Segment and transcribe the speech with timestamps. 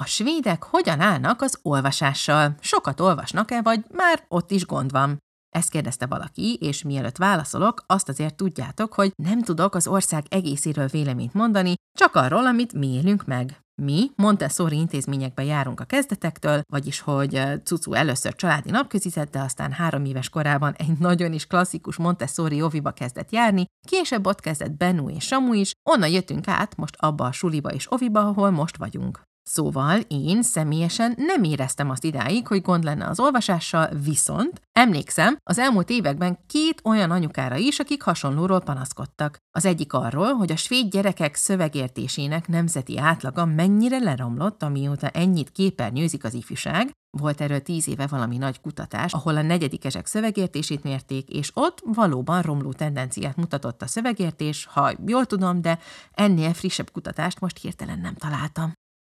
[0.00, 2.54] A svédek hogyan állnak az olvasással?
[2.60, 5.18] Sokat olvasnak-e, vagy már ott is gond van?
[5.48, 10.86] Ezt kérdezte valaki, és mielőtt válaszolok, azt azért tudjátok, hogy nem tudok az ország egészéről
[10.86, 13.60] véleményt mondani, csak arról, amit mi élünk meg.
[13.82, 20.04] Mi Montessori intézményekbe járunk a kezdetektől, vagyis hogy Cucu először családi napközizett, de aztán három
[20.04, 25.24] éves korában egy nagyon is klasszikus Montessori oviba kezdett járni, később ott kezdett Bennu és
[25.24, 29.28] Samu is, onnan jöttünk át most abba a suliba és oviba, ahol most vagyunk.
[29.52, 35.58] Szóval én személyesen nem éreztem azt idáig, hogy gond lenne az olvasással, viszont emlékszem az
[35.58, 39.36] elmúlt években két olyan anyukára is, akik hasonlóról panaszkodtak.
[39.56, 46.24] Az egyik arról, hogy a svéd gyerekek szövegértésének nemzeti átlaga mennyire leromlott, amióta ennyit képernyőzik
[46.24, 51.50] az ifjúság, volt erről tíz éve valami nagy kutatás, ahol a negyedikesek szövegértését mérték, és
[51.54, 55.78] ott valóban romló tendenciát mutatott a szövegértés, ha jól tudom, de
[56.12, 58.72] ennél frissebb kutatást most hirtelen nem találtam.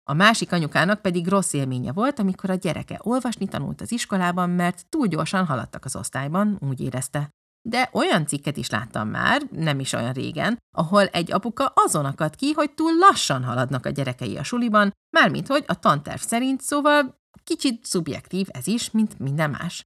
[0.10, 4.86] A másik anyukának pedig rossz élménye volt, amikor a gyereke olvasni tanult az iskolában, mert
[4.90, 7.30] túl gyorsan haladtak az osztályban, úgy érezte.
[7.62, 12.36] De olyan cikket is láttam már, nem is olyan régen, ahol egy apuka azon akad
[12.36, 17.20] ki, hogy túl lassan haladnak a gyerekei a suliban, mármint hogy a tanterv szerint, szóval
[17.44, 19.84] kicsit szubjektív ez is, mint minden más.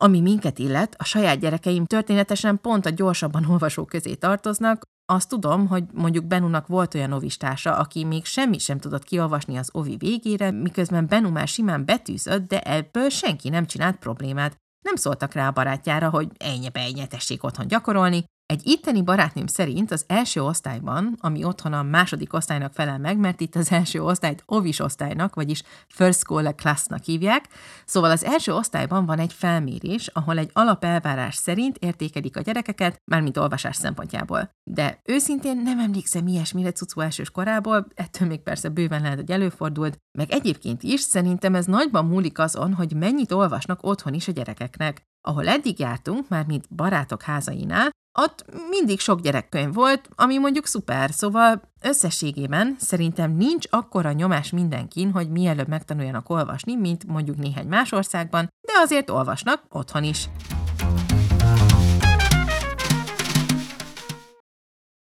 [0.00, 4.82] Ami minket illet, a saját gyerekeim történetesen pont a gyorsabban olvasók közé tartoznak,
[5.14, 9.68] azt tudom, hogy mondjuk Benunak volt olyan ovistása, aki még semmi sem tudott kiolvasni az
[9.72, 14.56] ovi végére, miközben Benu már simán betűzött, de ebből senki nem csinált problémát.
[14.82, 19.90] Nem szóltak rá a barátjára, hogy ennyi ennyi tessék otthon gyakorolni, egy itteni barátnőm szerint
[19.90, 24.42] az első osztályban, ami otthon a második osztálynak felel meg, mert itt az első osztályt
[24.46, 27.48] ovis osztálynak, vagyis first school classnak hívják,
[27.84, 33.36] szóval az első osztályban van egy felmérés, ahol egy alapelvárás szerint értékelik a gyerekeket, mármint
[33.36, 34.50] olvasás szempontjából.
[34.70, 39.98] De őszintén nem emlékszem ilyesmire cucu elsős korából, ettől még persze bőven lehet, hogy előfordult,
[40.18, 45.02] meg egyébként is szerintem ez nagyban múlik azon, hogy mennyit olvasnak otthon is a gyerekeknek.
[45.28, 51.10] Ahol eddig jártunk, már mint barátok házainál, ott mindig sok gyerekkönyv volt, ami mondjuk szuper,
[51.12, 57.92] szóval összességében szerintem nincs akkora nyomás mindenkin, hogy mielőbb megtanuljanak olvasni, mint mondjuk néhány más
[57.92, 60.28] országban, de azért olvasnak otthon is.